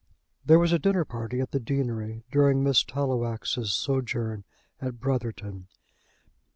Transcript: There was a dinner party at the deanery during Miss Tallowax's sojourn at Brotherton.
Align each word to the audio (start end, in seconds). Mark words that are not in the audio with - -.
There 0.43 0.57
was 0.57 0.73
a 0.73 0.79
dinner 0.79 1.05
party 1.05 1.41
at 1.41 1.51
the 1.51 1.59
deanery 1.59 2.23
during 2.31 2.63
Miss 2.63 2.83
Tallowax's 2.83 3.71
sojourn 3.75 4.45
at 4.81 4.99
Brotherton. 4.99 5.67